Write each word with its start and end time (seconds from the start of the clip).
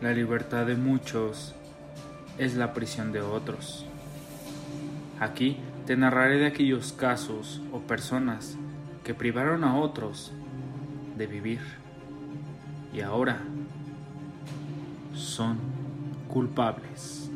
La 0.00 0.12
libertad 0.12 0.64
de 0.64 0.76
muchos 0.76 1.56
es 2.38 2.54
la 2.54 2.72
prisión 2.72 3.10
de 3.10 3.20
otros. 3.20 3.84
Aquí 5.18 5.56
te 5.86 5.96
narraré 5.96 6.38
de 6.38 6.46
aquellos 6.46 6.92
casos 6.92 7.60
o 7.72 7.80
personas 7.80 8.56
que 9.02 9.12
privaron 9.12 9.64
a 9.64 9.76
otros 9.76 10.30
de 11.16 11.26
vivir 11.26 11.58
y 12.92 13.00
ahora 13.00 13.40
son 15.16 15.58
culpables. 16.28 17.32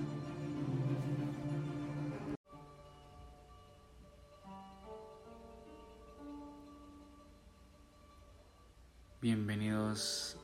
Bienvenidos 9.20 10.36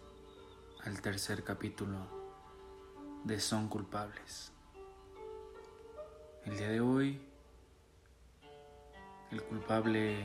al 0.88 1.02
tercer 1.02 1.44
capítulo 1.44 1.98
de 3.22 3.38
Son 3.40 3.68
culpables. 3.68 4.54
El 6.46 6.56
día 6.56 6.68
de 6.70 6.80
hoy 6.80 7.20
el 9.30 9.42
culpable 9.42 10.24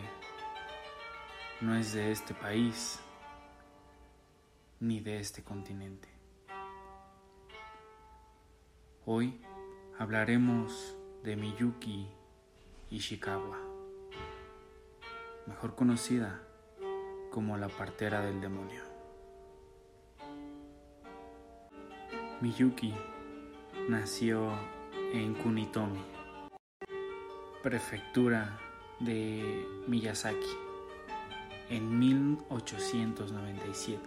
no 1.59 1.75
es 1.75 1.91
de 1.91 2.13
este 2.13 2.33
país 2.33 3.01
ni 4.79 5.01
de 5.01 5.19
este 5.19 5.43
continente. 5.43 6.07
Hoy 9.05 9.41
hablaremos 9.99 10.95
de 11.23 11.35
Miyuki 11.35 12.07
Ishikawa, 12.89 13.57
mejor 15.45 15.75
conocida 15.75 16.41
como 17.31 17.57
la 17.57 17.67
partera 17.67 18.21
del 18.21 18.39
demonio. 18.39 18.92
Miyuki 22.43 22.93
nació 23.87 24.51
en 25.13 25.33
Kunitomi, 25.33 26.01
prefectura 27.61 28.59
de 28.99 29.65
Miyazaki, 29.87 30.57
en 31.69 31.97
1897 31.97 34.01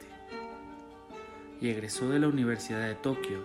y 1.63 1.71
egresó 1.71 2.11
de 2.11 2.19
la 2.19 2.29
Universidad 2.29 2.87
de 2.87 2.97
Tokio 2.97 3.43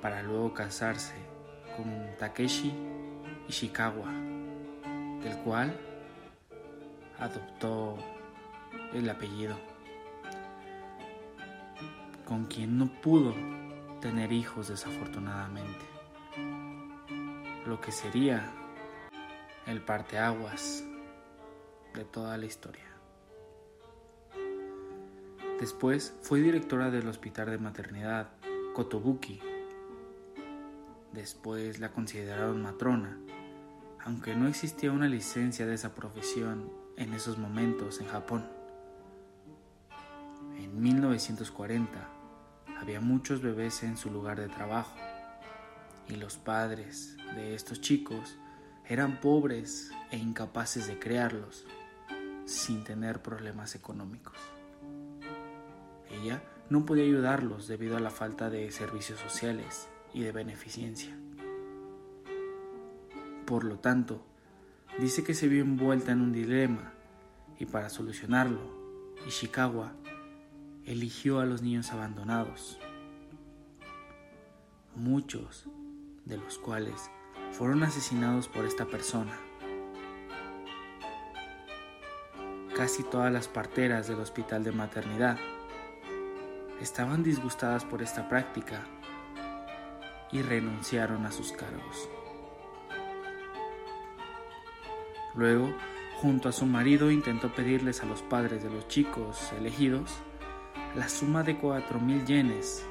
para 0.00 0.22
luego 0.22 0.54
casarse 0.54 1.16
con 1.76 1.92
Takeshi 2.18 2.72
Ishikawa, 3.46 4.10
del 5.22 5.36
cual 5.44 5.78
adoptó 7.18 7.98
el 8.94 9.10
apellido, 9.10 9.58
con 12.24 12.46
quien 12.46 12.78
no 12.78 12.90
pudo 13.02 13.34
tener 14.00 14.32
hijos 14.32 14.68
desafortunadamente, 14.68 15.84
lo 17.66 17.80
que 17.80 17.92
sería 17.92 18.52
el 19.66 19.82
parteaguas 19.82 20.84
de 21.94 22.04
toda 22.04 22.36
la 22.38 22.46
historia. 22.46 22.84
Después 25.58 26.16
fue 26.22 26.40
directora 26.40 26.90
del 26.90 27.08
Hospital 27.08 27.50
de 27.50 27.58
Maternidad 27.58 28.30
Kotobuki. 28.74 29.40
Después 31.12 31.80
la 31.80 31.90
consideraron 31.90 32.62
matrona, 32.62 33.18
aunque 34.04 34.36
no 34.36 34.46
existía 34.46 34.92
una 34.92 35.08
licencia 35.08 35.66
de 35.66 35.74
esa 35.74 35.94
profesión 35.94 36.70
en 36.96 37.12
esos 37.12 37.38
momentos 37.38 38.00
en 38.00 38.06
Japón. 38.06 38.48
En 40.56 40.80
1940 40.80 42.17
había 42.88 43.00
muchos 43.02 43.42
bebés 43.42 43.82
en 43.82 43.98
su 43.98 44.10
lugar 44.10 44.40
de 44.40 44.48
trabajo 44.48 44.96
y 46.08 46.16
los 46.16 46.38
padres 46.38 47.18
de 47.34 47.54
estos 47.54 47.82
chicos 47.82 48.38
eran 48.88 49.20
pobres 49.20 49.90
e 50.10 50.16
incapaces 50.16 50.86
de 50.86 50.98
crearlos 50.98 51.66
sin 52.46 52.84
tener 52.84 53.20
problemas 53.20 53.74
económicos. 53.74 54.38
Ella 56.10 56.42
no 56.70 56.86
podía 56.86 57.04
ayudarlos 57.04 57.68
debido 57.68 57.98
a 57.98 58.00
la 58.00 58.08
falta 58.08 58.48
de 58.48 58.70
servicios 58.70 59.20
sociales 59.20 59.86
y 60.14 60.22
de 60.22 60.32
beneficencia. 60.32 61.14
Por 63.44 63.64
lo 63.64 63.80
tanto, 63.80 64.24
dice 64.98 65.22
que 65.22 65.34
se 65.34 65.46
vio 65.46 65.60
envuelta 65.60 66.12
en 66.12 66.22
un 66.22 66.32
dilema 66.32 66.94
y 67.58 67.66
para 67.66 67.90
solucionarlo, 67.90 68.78
Ishikawa 69.26 69.92
eligió 70.88 71.40
a 71.40 71.44
los 71.44 71.60
niños 71.60 71.92
abandonados, 71.92 72.78
muchos 74.96 75.66
de 76.24 76.38
los 76.38 76.56
cuales 76.58 77.10
fueron 77.52 77.82
asesinados 77.82 78.48
por 78.48 78.64
esta 78.64 78.86
persona. 78.86 79.38
Casi 82.74 83.02
todas 83.02 83.30
las 83.30 83.48
parteras 83.48 84.08
del 84.08 84.18
hospital 84.20 84.64
de 84.64 84.72
maternidad 84.72 85.36
estaban 86.80 87.22
disgustadas 87.22 87.84
por 87.84 88.00
esta 88.00 88.26
práctica 88.26 88.86
y 90.32 90.40
renunciaron 90.40 91.26
a 91.26 91.32
sus 91.32 91.52
cargos. 91.52 92.08
Luego, 95.34 95.70
junto 96.22 96.48
a 96.48 96.52
su 96.52 96.64
marido, 96.64 97.10
intentó 97.10 97.54
pedirles 97.54 98.02
a 98.02 98.06
los 98.06 98.22
padres 98.22 98.62
de 98.62 98.70
los 98.70 98.88
chicos 98.88 99.52
elegidos 99.52 100.22
la 100.96 101.08
suma 101.08 101.42
de 101.42 101.56
cuatro 101.56 102.00
mil 102.00 102.24
yenes 102.24 102.84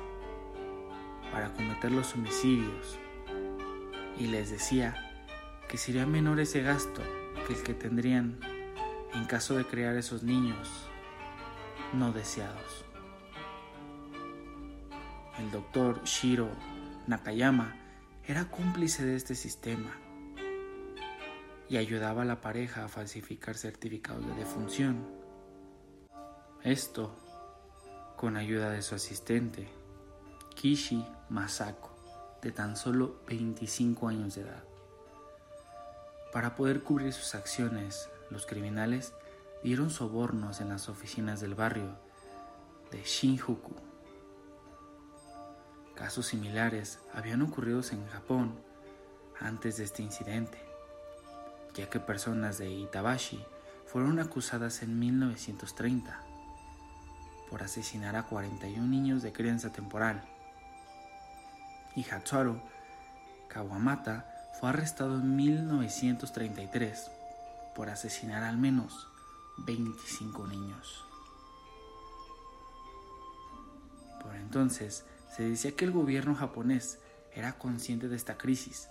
para 1.31 1.53
cometer 1.53 1.91
los 1.91 2.13
homicidios 2.13 2.97
y 4.17 4.27
les 4.27 4.49
decía 4.49 4.95
que 5.67 5.77
sería 5.77 6.05
menor 6.05 6.39
ese 6.39 6.61
gasto 6.61 7.01
que 7.45 7.53
el 7.53 7.63
que 7.63 7.73
tendrían 7.73 8.39
en 9.13 9.25
caso 9.25 9.55
de 9.55 9.65
crear 9.65 9.95
esos 9.95 10.23
niños 10.23 10.87
no 11.93 12.11
deseados. 12.11 12.85
El 15.39 15.51
doctor 15.51 16.03
Shiro 16.03 16.49
Nakayama 17.07 17.75
era 18.25 18.49
cómplice 18.49 19.05
de 19.05 19.15
este 19.15 19.35
sistema 19.35 19.91
y 21.69 21.77
ayudaba 21.77 22.23
a 22.23 22.25
la 22.25 22.41
pareja 22.41 22.85
a 22.85 22.87
falsificar 22.87 23.55
certificados 23.55 24.25
de 24.25 24.35
defunción. 24.35 25.07
Esto 26.63 27.15
con 28.17 28.35
ayuda 28.35 28.71
de 28.71 28.81
su 28.81 28.95
asistente, 28.95 29.69
Kishi 30.55 31.05
Masako, 31.29 31.91
de 32.41 32.51
tan 32.51 32.75
solo 32.75 33.19
25 33.27 34.07
años 34.07 34.33
de 34.33 34.41
edad. 34.41 34.63
Para 36.33 36.55
poder 36.55 36.81
cubrir 36.81 37.13
sus 37.13 37.35
acciones, 37.35 38.09
los 38.31 38.47
criminales 38.47 39.13
dieron 39.63 39.91
sobornos 39.91 40.61
en 40.61 40.69
las 40.69 40.89
oficinas 40.89 41.41
del 41.41 41.53
barrio 41.53 41.95
de 42.91 43.03
Shinjuku 43.03 43.75
Casos 45.93 46.25
similares 46.25 46.99
habían 47.13 47.43
ocurrido 47.43 47.81
en 47.91 48.07
Japón 48.07 48.59
antes 49.39 49.77
de 49.77 49.83
este 49.83 50.01
incidente, 50.01 50.59
ya 51.75 51.89
que 51.89 51.99
personas 51.99 52.57
de 52.57 52.69
Itabashi 52.71 53.45
fueron 53.85 54.19
acusadas 54.19 54.81
en 54.81 54.97
1930 54.97 56.26
por 57.49 57.63
asesinar 57.63 58.15
a 58.15 58.23
41 58.23 58.85
niños 58.85 59.21
de 59.21 59.33
crianza 59.33 59.71
temporal. 59.71 60.23
Y 61.95 62.03
Hatsuaro 62.09 62.61
Kawamata 63.49 64.25
fue 64.59 64.69
arrestado 64.69 65.15
en 65.15 65.35
1933 65.35 67.11
por 67.75 67.89
asesinar 67.89 68.43
al 68.43 68.57
menos 68.57 69.07
25 69.65 70.47
niños. 70.47 71.05
Por 74.21 74.35
entonces, 74.35 75.05
se 75.35 75.43
decía 75.43 75.75
que 75.75 75.85
el 75.85 75.91
gobierno 75.91 76.35
japonés 76.35 76.99
era 77.33 77.57
consciente 77.57 78.07
de 78.07 78.15
esta 78.15 78.37
crisis, 78.37 78.89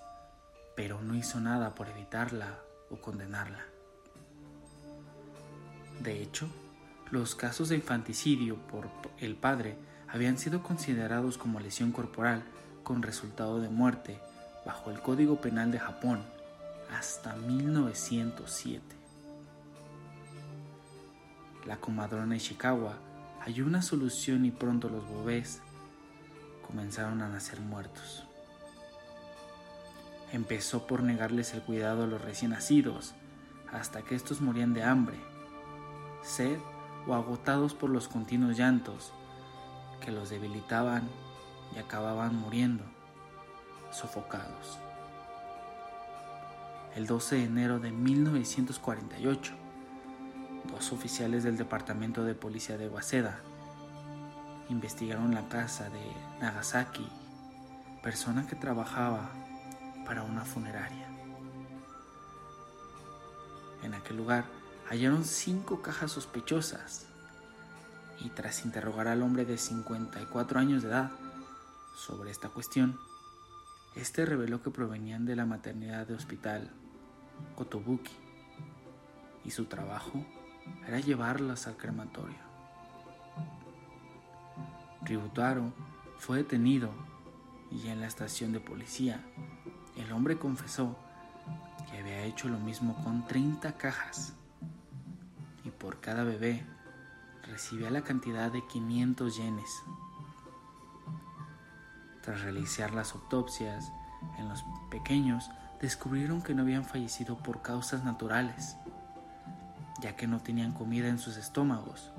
pero 0.76 1.02
no 1.02 1.14
hizo 1.14 1.40
nada 1.40 1.74
por 1.74 1.88
evitarla 1.88 2.60
o 2.90 2.96
condenarla. 3.00 3.64
De 6.00 6.22
hecho, 6.22 6.48
los 7.10 7.34
casos 7.34 7.68
de 7.68 7.76
infanticidio 7.76 8.56
por 8.56 8.88
el 9.18 9.36
padre 9.36 9.76
habían 10.08 10.38
sido 10.38 10.62
considerados 10.62 11.38
como 11.38 11.60
lesión 11.60 11.92
corporal 11.92 12.42
con 12.82 13.02
resultado 13.02 13.60
de 13.60 13.68
muerte 13.68 14.20
bajo 14.64 14.90
el 14.90 15.00
Código 15.00 15.40
Penal 15.40 15.70
de 15.70 15.78
Japón 15.78 16.22
hasta 16.90 17.34
1907. 17.36 18.82
La 21.66 21.76
comadrona 21.78 22.36
Ishikawa 22.36 22.98
halló 23.40 23.66
una 23.66 23.82
solución 23.82 24.44
y 24.44 24.50
pronto 24.50 24.88
los 24.88 25.08
bebés 25.08 25.60
comenzaron 26.66 27.22
a 27.22 27.28
nacer 27.28 27.60
muertos. 27.60 28.24
Empezó 30.32 30.86
por 30.86 31.02
negarles 31.02 31.54
el 31.54 31.62
cuidado 31.62 32.04
a 32.04 32.06
los 32.06 32.20
recién 32.20 32.50
nacidos, 32.50 33.14
hasta 33.72 34.02
que 34.02 34.16
estos 34.16 34.40
morían 34.40 34.74
de 34.74 34.82
hambre, 34.82 35.16
sed 36.22 36.58
o 37.06 37.14
agotados 37.14 37.74
por 37.74 37.90
los 37.90 38.08
continuos 38.08 38.56
llantos 38.56 39.12
que 40.00 40.10
los 40.10 40.30
debilitaban 40.30 41.08
y 41.74 41.78
acababan 41.78 42.34
muriendo, 42.36 42.84
sofocados. 43.90 44.78
El 46.94 47.06
12 47.06 47.36
de 47.36 47.44
enero 47.44 47.78
de 47.78 47.90
1948, 47.90 49.52
dos 50.70 50.92
oficiales 50.92 51.44
del 51.44 51.56
Departamento 51.56 52.24
de 52.24 52.34
Policía 52.34 52.78
de 52.78 52.88
Waseda 52.88 53.40
investigaron 54.68 55.34
la 55.34 55.48
casa 55.48 55.88
de 55.90 56.00
Nagasaki, 56.40 57.06
persona 58.02 58.46
que 58.46 58.56
trabajaba 58.56 59.30
para 60.04 60.22
una 60.22 60.44
funeraria. 60.44 61.06
En 63.82 63.94
aquel 63.94 64.16
lugar 64.16 64.44
hallaron 64.88 65.24
cinco 65.24 65.82
cajas 65.82 66.12
sospechosas 66.12 67.06
y 68.20 68.30
tras 68.30 68.64
interrogar 68.64 69.08
al 69.08 69.22
hombre 69.22 69.44
de 69.44 69.58
54 69.58 70.58
años 70.58 70.82
de 70.82 70.88
edad 70.88 71.10
sobre 71.96 72.30
esta 72.30 72.48
cuestión, 72.48 72.98
este 73.94 74.24
reveló 74.24 74.62
que 74.62 74.70
provenían 74.70 75.26
de 75.26 75.36
la 75.36 75.46
maternidad 75.46 76.06
de 76.06 76.14
hospital 76.14 76.70
Kotobuki 77.56 78.12
y 79.44 79.50
su 79.50 79.64
trabajo 79.64 80.24
era 80.86 81.00
llevarlas 81.00 81.66
al 81.66 81.76
crematorio. 81.76 82.46
Ributaro 85.02 85.72
fue 86.18 86.38
detenido 86.38 86.90
y 87.70 87.88
en 87.88 88.00
la 88.00 88.06
estación 88.06 88.52
de 88.52 88.60
policía 88.60 89.20
el 89.96 90.12
hombre 90.12 90.38
confesó 90.38 90.96
que 91.90 91.98
había 91.98 92.24
hecho 92.24 92.48
lo 92.48 92.58
mismo 92.58 93.02
con 93.04 93.26
30 93.26 93.76
cajas 93.76 94.34
por 95.86 96.00
cada 96.00 96.24
bebé 96.24 96.64
recibía 97.44 97.90
la 97.90 98.02
cantidad 98.02 98.50
de 98.50 98.66
500 98.66 99.36
yenes. 99.36 99.84
Tras 102.22 102.40
realizar 102.40 102.92
las 102.92 103.12
autopsias 103.12 103.92
en 104.36 104.48
los 104.48 104.64
pequeños, 104.90 105.48
descubrieron 105.80 106.42
que 106.42 106.54
no 106.54 106.62
habían 106.62 106.84
fallecido 106.84 107.38
por 107.38 107.62
causas 107.62 108.02
naturales, 108.02 108.76
ya 110.00 110.16
que 110.16 110.26
no 110.26 110.40
tenían 110.40 110.72
comida 110.72 111.06
en 111.06 111.20
sus 111.20 111.36
estómagos, 111.36 112.10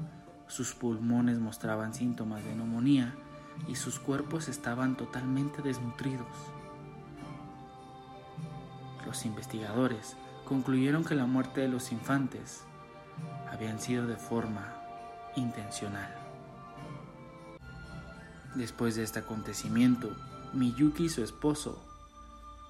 sus 0.48 0.74
pulmones 0.74 1.38
mostraban 1.38 1.94
síntomas 1.94 2.46
de 2.46 2.56
neumonía 2.56 3.16
y 3.68 3.76
sus 3.76 4.00
cuerpos 4.00 4.48
estaban 4.48 4.96
totalmente 4.96 5.62
desnutridos. 5.62 6.38
Los 9.06 9.26
investigadores 9.26 10.16
concluyeron 10.46 11.04
que 11.04 11.16
la 11.16 11.26
muerte 11.26 11.60
de 11.60 11.68
los 11.68 11.92
infantes 11.92 12.64
habían 13.50 13.80
sido 13.80 14.08
de 14.08 14.18
forma 14.18 14.74
intencional. 15.36 16.14
Después 18.56 18.96
de 18.96 19.04
este 19.04 19.20
acontecimiento, 19.20 20.16
Miyuki 20.54 21.06
y 21.06 21.10
su 21.10 21.24
esposo 21.24 21.84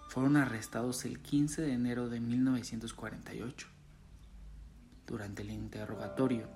fueron 0.10 0.38
arrestados 0.38 1.06
el 1.06 1.20
15 1.20 1.62
de 1.62 1.74
enero 1.74 2.10
de 2.10 2.20
1948. 2.20 3.68
Durante 5.06 5.44
el 5.44 5.52
interrogatorio, 5.52 6.48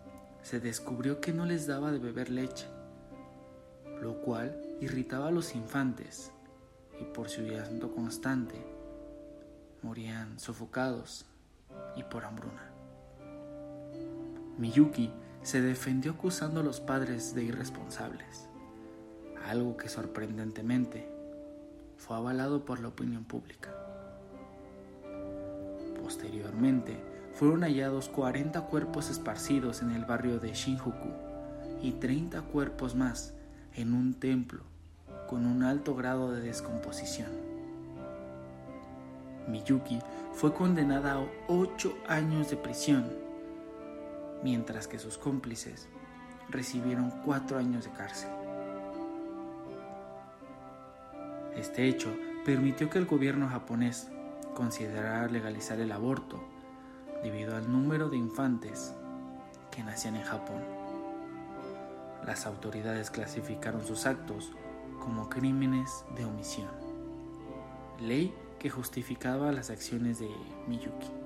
se 0.42 0.60
descubrió 0.60 1.22
que 1.22 1.32
no 1.32 1.46
les 1.46 1.68
daba 1.68 1.92
de 1.92 2.00
beber 2.00 2.30
leche, 2.30 2.68
lo 4.02 4.20
cual 4.22 4.60
irritaba 4.82 5.28
a 5.28 5.32
los 5.32 5.56
infantes 5.56 6.32
y 7.00 7.06
por 7.06 7.30
su 7.30 7.42
llanto 7.42 7.94
constante 7.94 8.56
morían 9.84 10.40
sofocados 10.40 11.26
y 11.96 12.04
por 12.04 12.26
hambruna. 12.26 12.71
Miyuki 14.62 15.12
se 15.42 15.60
defendió 15.60 16.12
acusando 16.12 16.60
a 16.60 16.64
los 16.64 16.80
padres 16.80 17.34
de 17.34 17.44
irresponsables, 17.44 18.48
algo 19.50 19.76
que 19.76 19.90
sorprendentemente 19.90 21.10
fue 21.98 22.16
avalado 22.16 22.64
por 22.64 22.80
la 22.80 22.90
opinión 22.90 23.24
pública. 23.24 23.72
Posteriormente, 26.00 26.96
fueron 27.34 27.62
hallados 27.62 28.08
40 28.10 28.62
cuerpos 28.68 29.10
esparcidos 29.10 29.82
en 29.82 29.90
el 29.90 30.06
barrio 30.06 30.40
de 30.40 30.54
Shinjuku 30.54 31.10
y 31.82 31.94
30 31.94 32.44
cuerpos 32.44 32.94
más 32.94 33.34
en 33.74 33.96
un 33.96 34.14
templo 34.14 34.62
con 35.28 35.48
un 35.48 35.64
alto 35.64 35.96
grado 35.96 36.32
de 36.32 36.42
descomposición. 36.42 37.32
Miyuki 39.48 39.98
fue 40.34 40.54
condenada 40.54 41.14
a 41.14 41.26
8 41.48 41.98
años 42.08 42.52
de 42.52 42.58
prisión, 42.58 43.31
mientras 44.44 44.88
que 44.88 45.00
sus 45.00 45.18
cómplices 45.18 45.88
recibieron 46.50 47.12
4 47.26 47.58
años 47.58 47.86
de 47.86 47.92
cárcel. 47.92 48.30
Este 51.56 51.88
hecho 51.88 52.16
permitió 52.46 52.90
que 52.90 52.98
el 52.98 53.06
gobierno 53.06 53.48
japonés 53.50 54.10
considerara 54.56 55.28
legalizar 55.28 55.80
el 55.80 55.92
aborto 55.92 56.42
debido 57.24 57.56
al 57.56 57.72
número 57.72 58.10
de 58.10 58.18
infantes 58.18 58.94
que 59.70 59.84
nacían 59.84 60.16
en 60.16 60.24
Japón. 60.24 60.62
Las 62.26 62.46
autoridades 62.46 63.10
clasificaron 63.10 63.86
sus 63.86 64.06
actos 64.06 64.52
como 65.00 65.30
crímenes 65.30 66.06
de 66.16 66.26
omisión, 66.26 66.70
ley 68.00 68.34
que 68.60 68.70
justificaba 68.70 69.52
las 69.52 69.70
acciones 69.70 70.20
de 70.20 70.30
Miyuki. 70.68 71.21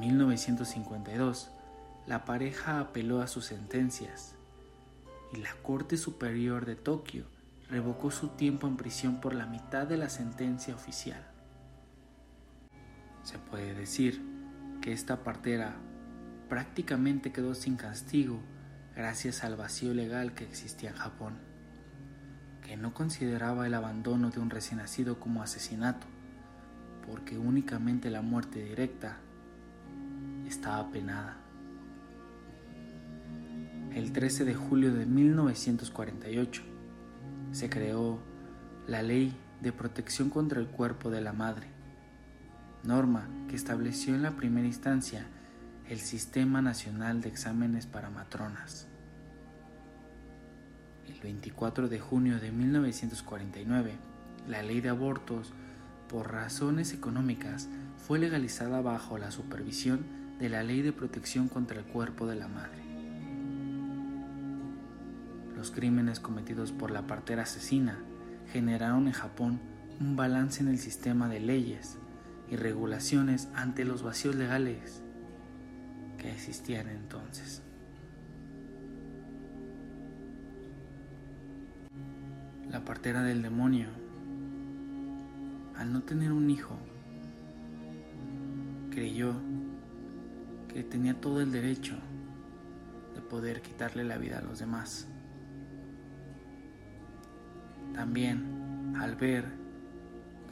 En 0.00 0.06
1952, 0.06 1.50
la 2.06 2.24
pareja 2.24 2.80
apeló 2.80 3.20
a 3.20 3.26
sus 3.26 3.44
sentencias 3.44 4.34
y 5.34 5.40
la 5.40 5.52
Corte 5.62 5.98
Superior 5.98 6.64
de 6.64 6.74
Tokio 6.74 7.26
revocó 7.68 8.10
su 8.10 8.28
tiempo 8.28 8.66
en 8.66 8.78
prisión 8.78 9.20
por 9.20 9.34
la 9.34 9.44
mitad 9.44 9.86
de 9.86 9.98
la 9.98 10.08
sentencia 10.08 10.74
oficial. 10.74 11.22
Se 13.24 13.38
puede 13.38 13.74
decir 13.74 14.22
que 14.80 14.94
esta 14.94 15.22
partera 15.22 15.76
prácticamente 16.48 17.30
quedó 17.30 17.54
sin 17.54 17.76
castigo 17.76 18.40
gracias 18.96 19.44
al 19.44 19.56
vacío 19.56 19.92
legal 19.92 20.32
que 20.32 20.44
existía 20.44 20.88
en 20.88 20.96
Japón, 20.96 21.34
que 22.62 22.78
no 22.78 22.94
consideraba 22.94 23.66
el 23.66 23.74
abandono 23.74 24.30
de 24.30 24.40
un 24.40 24.48
recién 24.48 24.78
nacido 24.78 25.20
como 25.20 25.42
asesinato, 25.42 26.06
porque 27.06 27.36
únicamente 27.36 28.08
la 28.08 28.22
muerte 28.22 28.64
directa 28.64 29.18
estaba 30.50 30.90
penada. 30.90 31.36
El 33.94 34.12
13 34.12 34.44
de 34.44 34.54
julio 34.54 34.92
de 34.92 35.06
1948 35.06 36.62
se 37.52 37.70
creó 37.70 38.20
la 38.88 39.02
Ley 39.02 39.32
de 39.60 39.72
Protección 39.72 40.28
contra 40.28 40.60
el 40.60 40.66
Cuerpo 40.66 41.10
de 41.10 41.20
la 41.20 41.32
Madre, 41.32 41.68
norma 42.82 43.28
que 43.48 43.54
estableció 43.54 44.14
en 44.14 44.22
la 44.22 44.32
primera 44.32 44.66
instancia 44.66 45.24
el 45.88 46.00
Sistema 46.00 46.60
Nacional 46.60 47.20
de 47.20 47.28
Exámenes 47.28 47.86
para 47.86 48.10
Matronas. 48.10 48.88
El 51.06 51.20
24 51.20 51.88
de 51.88 52.00
junio 52.00 52.40
de 52.40 52.50
1949, 52.50 53.92
la 54.48 54.62
ley 54.62 54.80
de 54.80 54.88
abortos, 54.88 55.52
por 56.08 56.32
razones 56.32 56.92
económicas, 56.92 57.68
fue 57.96 58.18
legalizada 58.18 58.80
bajo 58.80 59.16
la 59.18 59.30
supervisión 59.30 60.19
de 60.40 60.48
la 60.48 60.62
Ley 60.62 60.80
de 60.80 60.92
Protección 60.92 61.48
contra 61.48 61.78
el 61.78 61.84
Cuerpo 61.84 62.26
de 62.26 62.34
la 62.34 62.48
Madre. 62.48 62.82
Los 65.54 65.70
crímenes 65.70 66.18
cometidos 66.18 66.72
por 66.72 66.90
la 66.90 67.06
partera 67.06 67.42
asesina 67.42 67.98
generaron 68.50 69.06
en 69.06 69.12
Japón 69.12 69.60
un 70.00 70.16
balance 70.16 70.62
en 70.62 70.68
el 70.68 70.78
sistema 70.78 71.28
de 71.28 71.40
leyes 71.40 71.98
y 72.50 72.56
regulaciones 72.56 73.48
ante 73.54 73.84
los 73.84 74.02
vacíos 74.02 74.34
legales 74.34 75.02
que 76.16 76.32
existían 76.32 76.88
entonces. 76.88 77.62
La 82.70 82.82
partera 82.82 83.22
del 83.22 83.42
demonio, 83.42 83.88
al 85.76 85.92
no 85.92 86.02
tener 86.02 86.32
un 86.32 86.48
hijo, 86.48 86.78
creyó 88.90 89.34
que 90.72 90.84
tenía 90.84 91.20
todo 91.20 91.40
el 91.40 91.50
derecho 91.50 91.96
de 93.14 93.20
poder 93.20 93.60
quitarle 93.60 94.04
la 94.04 94.18
vida 94.18 94.38
a 94.38 94.42
los 94.42 94.60
demás. 94.60 95.08
También, 97.92 98.94
al 98.96 99.16
ver 99.16 99.44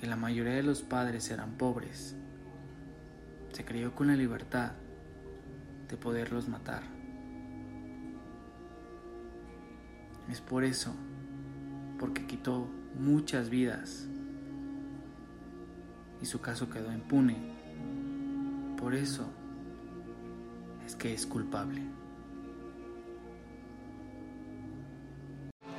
que 0.01 0.07
la 0.07 0.17
mayoría 0.17 0.55
de 0.55 0.65
los 0.65 0.83
padres 0.83 1.31
eran 1.31 1.53
pobres, 1.53 2.17
se 3.53 3.65
creyó 3.65 3.95
con 3.95 4.09
la 4.09 4.17
libertad 4.17 4.73
de 5.89 5.97
poderlos 5.97 6.49
matar. 6.49 6.83
Es 10.31 10.41
por 10.41 10.65
eso, 10.65 10.95
porque 11.99 12.27
quitó 12.27 12.69
muchas 12.99 13.49
vidas 13.51 14.07
y 16.21 16.27
su 16.27 16.41
caso 16.41 16.69
quedó 16.69 16.93
impune. 16.93 17.37
Por 18.77 18.95
eso 18.95 19.33
es 20.89 20.97
que 20.97 21.13
es 21.13 21.27
culpable. 21.27 21.83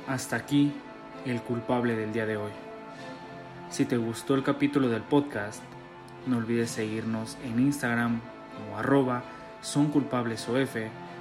Hasta 0.06 0.36
aquí 0.36 0.72
el 1.26 1.42
culpable 1.42 1.96
del 1.96 2.12
día 2.12 2.26
de 2.26 2.36
hoy. 2.36 2.52
Si 3.70 3.86
te 3.86 3.96
gustó 3.96 4.36
el 4.36 4.44
capítulo 4.44 4.88
del 4.88 5.02
podcast, 5.02 5.60
no 6.28 6.36
olvides 6.36 6.70
seguirnos 6.70 7.36
en 7.44 7.58
Instagram 7.58 8.20
como 8.56 8.78
arroba 8.78 9.24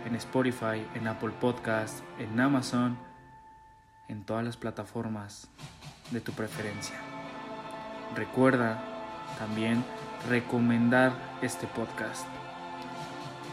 en 0.05 0.15
Spotify, 0.15 0.85
en 0.93 1.07
Apple 1.07 1.33
Podcast, 1.41 2.03
en 2.19 2.39
Amazon, 2.39 2.95
en 4.07 4.23
todas 4.23 4.45
las 4.45 4.55
plataformas 4.55 5.49
de 6.11 6.21
tu 6.21 6.31
preferencia. 6.33 6.95
Recuerda 8.15 8.83
también 9.39 9.83
recomendar 10.27 11.11
este 11.41 11.65
podcast. 11.65 12.27